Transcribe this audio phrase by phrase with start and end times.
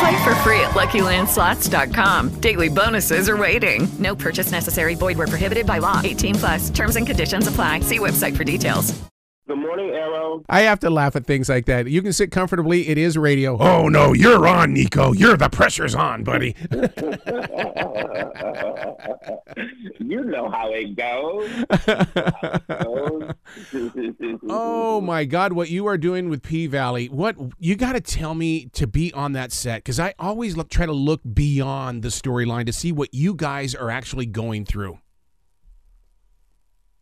[0.00, 2.40] Play for free at LuckyLandSlots.com.
[2.40, 3.86] Daily bonuses are waiting.
[3.98, 4.94] No purchase necessary.
[4.94, 6.00] Void where prohibited by law.
[6.02, 6.70] 18 plus.
[6.70, 7.80] Terms and conditions apply.
[7.80, 8.92] See website for details.
[9.46, 10.42] Good morning, Arrow.
[10.48, 11.86] I have to laugh at things like that.
[11.86, 12.88] You can sit comfortably.
[12.88, 13.58] It is radio.
[13.58, 15.14] Oh no, you're on, Nicco.
[15.14, 16.56] You're the pressure's on, buddy.
[20.00, 21.50] you know how it goes.
[24.48, 27.08] oh my God, what you are doing with P Valley?
[27.08, 30.68] What you got to tell me to be on that set because I always look,
[30.68, 34.98] try to look beyond the storyline to see what you guys are actually going through.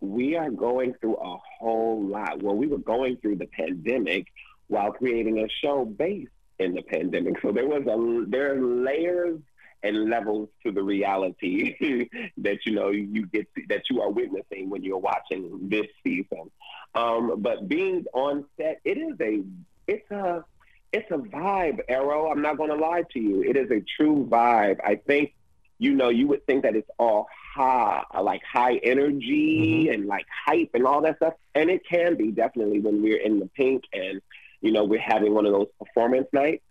[0.00, 2.42] We are going through a whole lot.
[2.42, 4.26] Well, we were going through the pandemic
[4.66, 7.34] while creating a show based in the pandemic.
[7.42, 9.38] So there was a there are layers
[9.82, 14.82] and levels to the reality that you know you get that you are witnessing when
[14.82, 16.50] you're watching this season.
[16.94, 19.42] Um, but being on set, it is a
[19.86, 20.44] it's a
[20.92, 22.30] it's a vibe, Arrow.
[22.30, 23.42] I'm not going to lie to you.
[23.42, 24.78] It is a true vibe.
[24.84, 25.34] I think
[25.78, 29.92] you know you would think that it's all high, like high energy mm-hmm.
[29.92, 33.40] and like hype and all that stuff, and it can be definitely when we're in
[33.40, 34.20] the Pynk and
[34.60, 36.62] you know we're having one of those performance nights.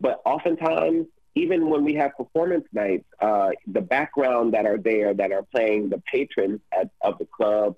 [0.00, 5.32] But oftentimes even when we have performance nights, uh, the background that are there that
[5.32, 7.76] are playing the patrons at, of the club,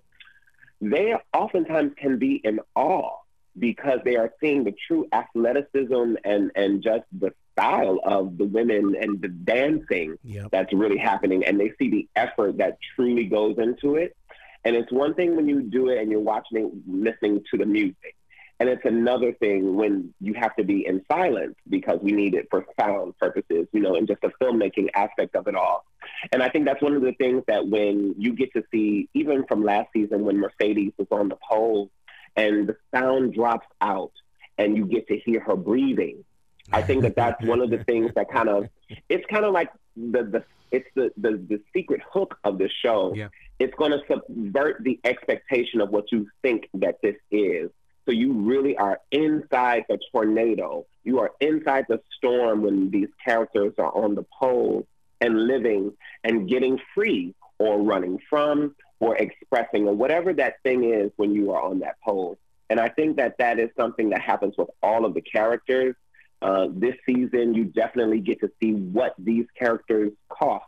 [0.81, 3.17] they oftentimes can be in awe
[3.59, 8.95] because they are seeing the true athleticism and, and just the style of the women
[8.99, 10.49] and the dancing yep.
[10.51, 11.45] that's really happening.
[11.45, 14.17] And they see the effort that truly goes into it.
[14.65, 17.67] And it's one thing when you do it and you're watching it, listening to the
[17.67, 18.17] music.
[18.63, 22.47] And it's another thing when you have to be in silence because we need it
[22.49, 25.85] for sound purposes, you know, and just the filmmaking aspect of it all.
[26.31, 29.45] And I think that's one of the things that when you get to see, even
[29.49, 31.91] from last season when Mercedes was on the pole
[32.37, 34.13] and the sound drops out
[34.59, 36.25] and you get to hear her breathing,
[36.73, 38.69] I think that that's one of the things that kind of,
[39.09, 43.13] it's kind of like the, the it's the, the, the secret hook of the show.
[43.13, 43.27] Yeah.
[43.59, 47.69] It's going to subvert the expectation of what you think that this is.
[48.05, 50.87] So you really are inside the tornado.
[51.05, 54.87] You are inside the storm when these characters are on the pole
[55.21, 55.93] and living
[56.25, 61.53] and getting free or running from or expressing or whatever that thing is when you
[61.53, 62.39] are on that pole.
[62.71, 65.95] And I think that that is something that happens with all of the characters.
[66.41, 70.65] Uh, this season, you definitely get to see what these characters' cost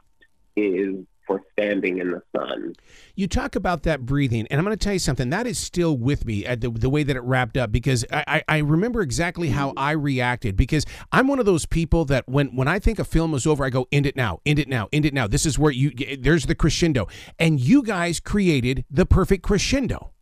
[0.55, 2.75] is for standing in the sun.
[3.15, 5.97] You talk about that breathing, and I'm going to tell you something that is still
[5.97, 9.51] with me at the, the way that it wrapped up because I, I remember exactly
[9.51, 13.05] how I reacted because I'm one of those people that when when I think a
[13.05, 15.27] film is over, I go end it now, end it now, end it now.
[15.27, 17.09] This is where you there's the crescendo,
[17.39, 20.12] and you guys created the perfect crescendo.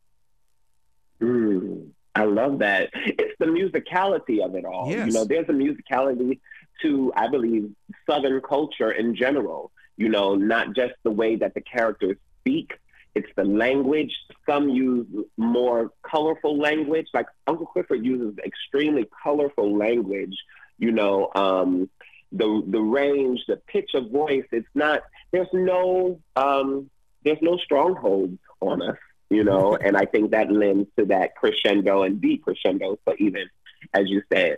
[1.20, 2.90] Mm, I love that.
[2.94, 4.90] It's the musicality of it all.
[4.90, 5.08] Yes.
[5.08, 6.40] You know, there's a musicality
[6.82, 7.70] to I believe
[8.08, 12.72] Southern culture in general you know, not just the way that the characters speak,
[13.14, 14.12] it's the language.
[14.48, 17.08] Some use more colorful language.
[17.12, 20.36] Like Uncle Clifford uses extremely colorful language.
[20.78, 21.90] You know, um,
[22.32, 24.46] the the range, the pitch of voice.
[24.50, 25.02] It's not.
[25.30, 26.90] There's no um,
[27.24, 28.96] there's no strongholds on us.
[29.28, 32.96] You know, and I think that lends to that crescendo and decrescendo.
[33.06, 33.48] So even
[33.92, 34.56] as you said,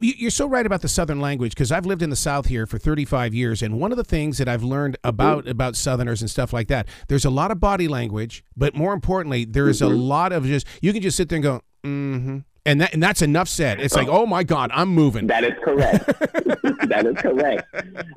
[0.00, 2.78] you're so right about the Southern language because I've lived in the South here for
[2.78, 6.52] 35 years, and one of the things that I've learned about about Southerners and stuff
[6.52, 9.96] like that, there's a lot of body language, but more importantly, there is a Mm-hmm.
[9.96, 12.38] lot of just you can just sit there and go, mm-hmm.
[12.66, 13.78] And that and that's enough said.
[13.78, 15.26] It's like, oh my God, I'm moving.
[15.26, 16.06] That is correct.
[16.88, 17.66] that is correct.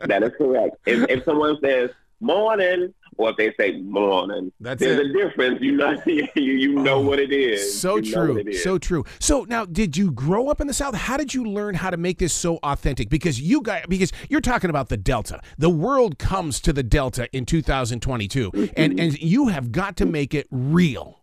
[0.08, 0.78] That is correct.
[0.86, 1.90] If, if someone says
[2.22, 5.08] morning, or if they say morning, That's there's it.
[5.08, 5.60] a difference.
[5.62, 7.80] You know, you, you know what it is.
[7.80, 8.38] So You true.
[8.38, 8.64] is.
[8.64, 9.04] So true.
[9.20, 10.96] So now, did you grow up in the South?
[10.96, 13.10] How did you learn how to make this so authentic?
[13.10, 15.42] Because you guys, because you're talking about the Delta.
[15.58, 18.74] The world comes to the Delta in 2022, Mm-hmm.
[18.78, 21.22] and and you have got to make it real.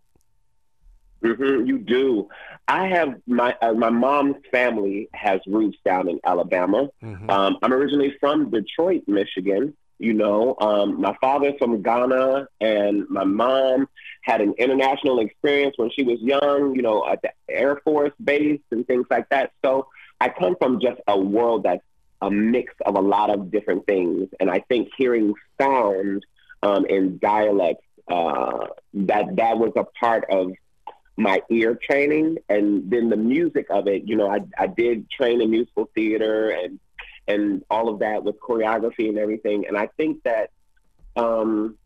[1.21, 2.29] hmm you do.
[2.67, 6.87] I have my uh, my mom's family has roots down in Alabama.
[7.03, 7.29] Mhm.
[7.29, 9.75] Um, I'm originally from Detroit, Michigan.
[9.97, 13.87] You know, um, my father's from Ghana, and my mom
[14.23, 16.75] had an international experience when she was young.
[16.75, 19.51] You know, at the Air Force base and things like that.
[19.63, 19.87] So
[20.19, 21.83] I come from just a world that's
[22.21, 26.25] a mix of a lot of different things, and I think hearing sound
[26.63, 30.51] um, in dialects uh, that that was a part of
[31.17, 35.41] my ear training and then the music of it you know i, I did train
[35.41, 36.79] in musical theater and
[37.27, 40.51] and all of that with choreography and everything and i think that
[41.15, 41.77] um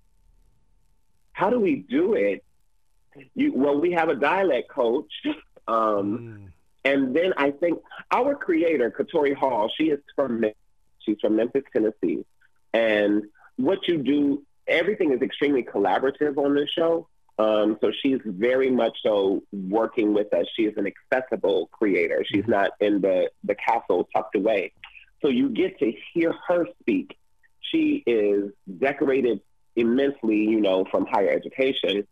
[1.32, 2.44] how do we do it
[3.36, 5.12] you well we have a dialect coach
[5.68, 6.52] um
[6.84, 7.80] and then i think
[8.12, 10.44] our creator katori hall she is from
[11.00, 12.26] she's from memphis tennessee
[12.74, 13.24] and
[13.58, 17.08] what you do everything is extremely collaborative on this show
[17.40, 20.46] um, so she's very much so working with us.
[20.58, 22.26] She is an accessible creator.
[22.30, 24.74] She's not in the, the castle tucked away.
[25.22, 27.18] So you get to hear her speak.
[27.62, 29.42] She is decorated
[29.76, 32.08] immensely, you know, from higher education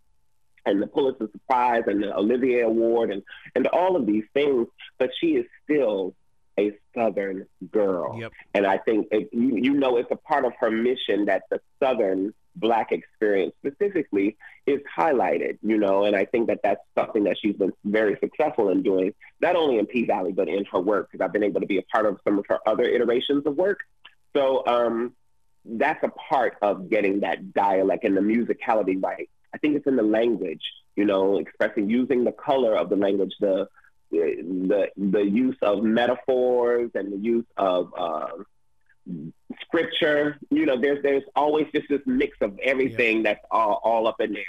[0.65, 3.23] and the Pulitzer Prize and the Olivier Award and,
[3.55, 4.67] and all of these things,
[4.99, 6.13] but she is still
[6.59, 8.19] a Southern girl.
[8.19, 8.31] Yep.
[8.53, 11.61] And I think it, you, you know it's a part of her mission that the
[11.81, 17.37] Southern Black experience specifically is highlighted, you know, and I think that that's something that
[17.41, 21.09] she's been very successful in doing, not only in P Valley, but in her work,
[21.11, 23.55] because I've been able to be a part of some of her other iterations of
[23.55, 23.79] work.
[24.35, 25.13] So um,
[25.65, 29.29] that's a part of getting that dialect and the musicality right.
[29.53, 30.61] I think it's in the language,
[30.95, 33.67] you know, expressing, using the color of the language, the
[34.11, 38.27] the the use of metaphors and the use of uh,
[39.61, 40.37] scripture.
[40.49, 44.33] You know, there's there's always just this mix of everything that's all, all up in
[44.33, 44.43] there.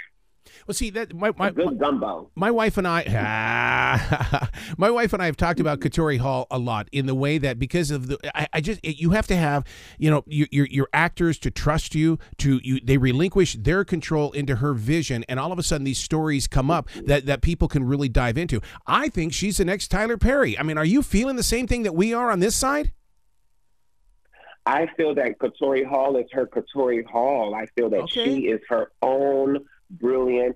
[0.67, 2.31] Well, see that my my, Good gumbo.
[2.35, 6.57] my wife and I, ah, my wife and I have talked about Katori Hall a
[6.57, 9.65] lot in the way that because of the, I, I just you have to have,
[9.97, 12.79] you know, your, your your actors to trust you to you.
[12.83, 16.71] They relinquish their control into her vision, and all of a sudden these stories come
[16.71, 18.61] up that that people can really dive into.
[18.87, 20.57] I think she's the next Tyler Perry.
[20.57, 22.91] I mean, are you feeling the same thing that we are on this side?
[24.69, 27.55] I feel that Katori Hall is her Katori Hall.
[27.55, 28.23] I feel that Okay.
[28.25, 30.55] she is her own brilliant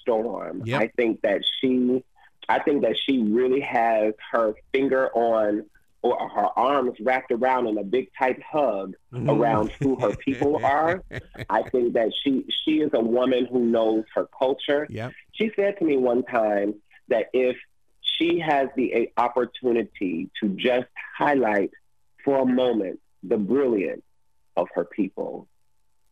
[0.00, 0.62] storm.
[0.66, 0.80] Yep.
[0.82, 2.04] I think that she
[2.48, 5.64] I think that she really has her finger on
[6.02, 9.30] or her arms wrapped around in a big tight hug Mm-hmm.
[9.30, 11.02] around who her people are.
[11.48, 14.86] I think that she she is a woman who knows her culture.
[14.90, 15.12] Yep.
[15.32, 16.74] She said to me one time
[17.08, 17.56] that if
[18.02, 21.70] she has the opportunity to just highlight
[22.24, 24.02] for a moment the brilliance
[24.56, 25.48] of her people,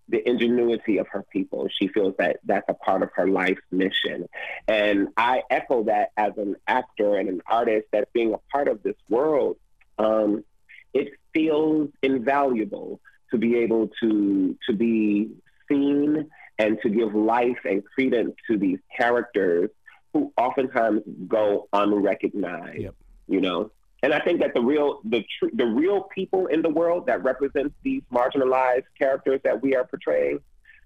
[0.08, 4.28] the ingenuity of her people, she feels that that's a part of her life's mission.
[4.66, 8.82] And I echo that as an actor and an artist that being a part of
[8.82, 9.56] this world.
[9.98, 10.44] Um,
[10.92, 13.00] it feels invaluable
[13.30, 15.30] to be able to to be
[15.68, 19.70] seen and to give life and credence to these characters
[20.12, 22.80] who oftentimes go unrecognized.
[22.80, 22.94] Yep.
[23.28, 23.70] You know,
[24.02, 27.22] and I think that the real the tr- the real people in the world that
[27.22, 30.40] represent these marginalized characters that we are portraying,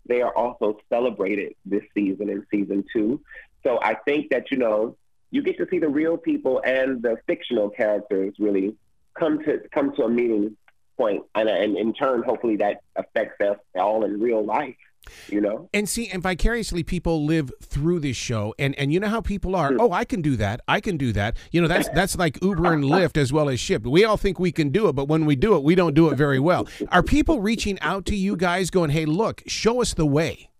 [0.06, 3.20] they are also celebrated this season in season two.
[3.62, 4.96] So I think that you know
[5.30, 8.76] you get to see the real people and the fictional characters really
[9.18, 10.56] come to come to a meeting
[10.96, 14.76] point, and, and in turn, hopefully, that affects us all in real life.
[15.28, 19.08] You know, And see, and vicariously, people live through this show, and and you know
[19.08, 19.72] how people are.
[19.72, 19.80] Hmm.
[19.80, 20.60] Oh, I can do that.
[20.68, 21.36] I can do that.
[21.52, 24.38] You know, that's that's like Uber and Lyft as well as ship We all think
[24.38, 26.66] we can do it, but when we do it, we don't do it very well.
[26.90, 30.50] Are people reaching out to you guys, going, "Hey, look, show us the way"?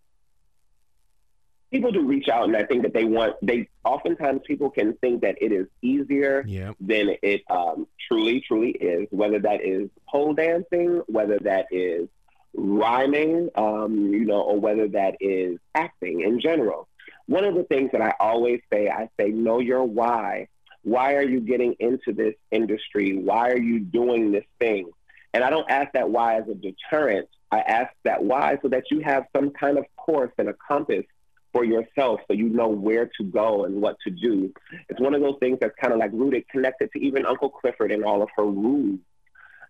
[1.73, 3.35] people do reach out, and I think that they want.
[3.43, 6.73] They oftentimes people can think that it is easier Yeah.
[6.81, 9.09] than it um, truly, truly is.
[9.11, 12.09] Whether that is pole dancing, whether that is
[12.57, 16.89] rhyming, um, you know, or whether that is acting in general.
[17.27, 20.49] One of the things that I always say, I say, know your why.
[20.83, 23.17] Why are you getting into this industry?
[23.17, 24.91] Why are you doing this thing?
[25.35, 27.29] And I don't ask that why as a deterrent.
[27.51, 31.05] I ask that why so that you have some kind of course and a compass
[31.53, 34.53] for yourself so you know where to go and what to do.
[34.89, 37.93] It's one of those things that's kind of like rooted, connected to even Uncle Clifford
[37.93, 39.01] and all of her rules.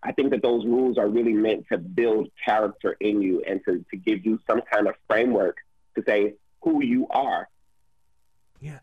[0.03, 3.83] I think that those rules are really meant to build character in you and to,
[3.91, 5.57] to give you some kind of framework
[5.95, 7.47] to say who you are.
[8.59, 8.79] Yeah.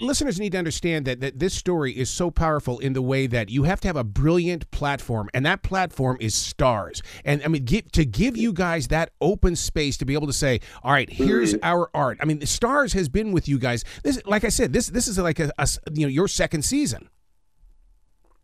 [0.00, 3.50] Listeners need to understand that, that this story is so powerful in the way that
[3.50, 7.02] you have to have a brilliant platform, and that platform is Starz.
[7.24, 10.32] And I mean, get, to give you guys that open space to be able to
[10.32, 11.64] say, all right, here's Mm-hmm.
[11.64, 12.18] our art.
[12.20, 13.82] I mean, Starz has been with you guys.
[14.04, 17.08] This, like I said, this this is like a, a you know your second season.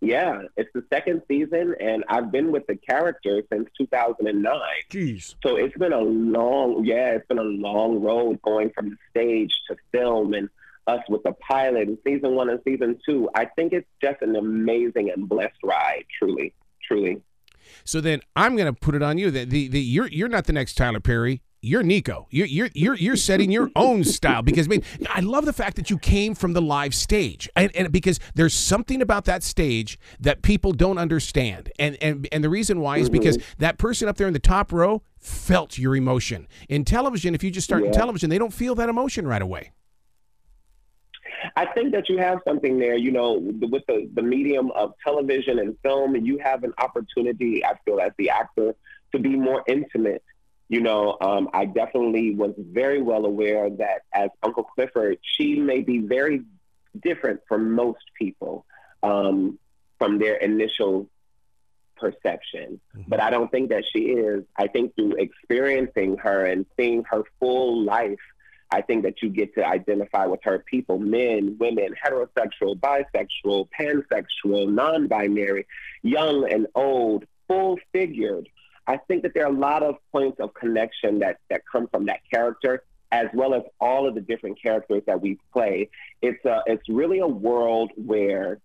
[0.03, 4.53] Yeah, it's the second season, and I've been with the character since 2009.
[4.91, 5.37] Jeez.
[5.45, 9.53] So it's been a long, yeah, it's been a long road going from the stage
[9.69, 10.49] to film and
[10.89, 13.31] us with the pilot and season one and season two.
[13.37, 17.23] I think it's just an amazing and blessed ride, truly, truly.
[17.85, 20.47] So then I'm going to put it on you that the, the you're you're not
[20.47, 21.43] the next Tyler Perry.
[21.65, 22.27] You're Nicco.
[22.31, 25.77] You're you're you're you're setting your own style because I mean I love the fact
[25.77, 29.97] that you came from the live stage and, and because there's something about that stage
[30.19, 33.61] that people don't understand and and and the reason why is because mm-hmm.
[33.61, 37.33] that person up there in the top row felt your emotion in television.
[37.33, 39.71] If you just start in television, they don't feel that emotion right away.
[41.55, 45.59] I think that you have something there, you know, with the, the medium of television
[45.59, 48.75] and film, and you have an opportunity, I feel, as the actor,
[49.13, 50.23] to be more intimate.
[50.69, 55.81] You know, um, I definitely was very well aware that as Uncle Clifford, she may
[55.81, 56.43] be very
[56.99, 58.65] different from most people
[59.03, 59.59] um,
[59.99, 61.09] from their initial
[61.97, 62.81] perception.
[63.07, 64.45] But I don't think that she is.
[64.57, 68.19] I think through experiencing her and seeing her full life,
[68.73, 74.73] I think that you get to identify with her people men, women, heterosexual, bisexual, pansexual,
[74.73, 75.67] non binary,
[76.03, 78.49] young and old, full figured.
[78.87, 82.07] I think that there are a lot of points of connection that, that come from
[82.07, 85.89] that character, as well as all of the different characters that we play.
[86.21, 88.59] It's, a, it's really a world where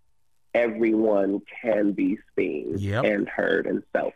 [0.53, 3.03] everyone can be seen Yep.
[3.05, 4.13] and heard and felt.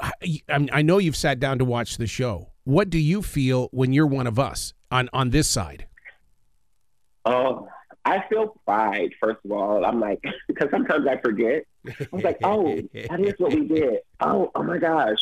[0.00, 0.12] I,
[0.48, 2.50] I know you've sat down to watch the show.
[2.64, 5.86] What do you feel when you're one of us on on this side?
[7.24, 7.68] Oh,
[8.04, 9.84] I feel pride, first of all.
[9.84, 11.64] I'm like, because sometimes I forget.
[11.86, 12.76] I was like, oh,
[13.08, 14.00] that is what we did.
[14.20, 15.18] Oh, oh my gosh.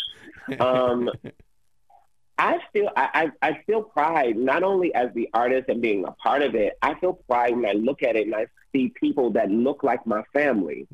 [0.59, 1.11] Um,
[2.39, 6.13] I feel I, I, I feel pride not only as the artist and being a
[6.13, 6.75] part of it.
[6.83, 10.07] I feel pride when I look at it and I see people that look like
[10.07, 10.87] my family.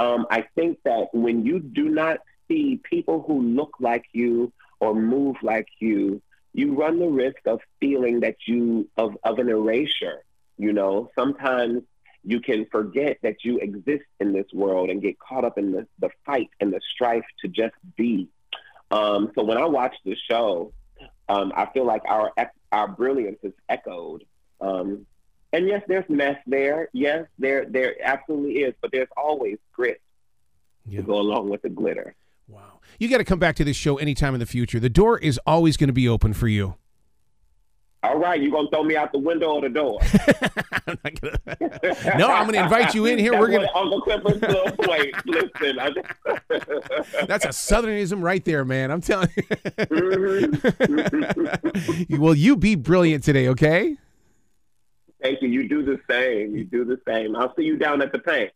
[0.00, 4.94] Um, I think that when you do not see people who look like you or
[4.94, 6.20] move like you,
[6.52, 10.24] you run the risk of feeling that you of, of an erasure.
[10.58, 11.82] You know, sometimes
[12.24, 15.86] you can forget that you exist in this world and get caught up in the,
[15.98, 18.28] the fight and the strife to just be.
[18.90, 20.72] Um, so when I watch the show,
[21.28, 22.32] um, I feel like our
[22.72, 24.24] our brilliance is echoed.
[24.60, 25.06] Um,
[25.52, 26.88] and yes, there's mess there.
[26.92, 30.00] Yes, there there absolutely is, but there's always grit
[30.86, 31.00] Yeah.
[31.00, 32.14] to go along with the glitter.
[32.48, 32.80] Wow.
[32.98, 34.80] You got to come back to this show anytime in the future.
[34.80, 36.74] The door is always going to be open for you.
[38.02, 40.00] All right, you gonna throw me out the window or the door?
[40.86, 41.38] I'm gonna-
[42.16, 43.32] no, I'm going to invite you in here.
[43.32, 44.76] That's We're gonna Uncle Clifford said.
[44.88, 45.78] Wait, listen.
[45.94, 47.28] Just.
[47.28, 48.90] That's a southernism right there, man.
[48.90, 49.42] I'm telling you.
[50.62, 52.22] Mm-hmm.
[52.22, 53.96] well, you be brilliant today, okay?
[55.22, 55.48] Thank you.
[55.48, 56.56] You do the same.
[56.56, 57.36] You do the same.
[57.36, 58.50] I'll see you down at the paint.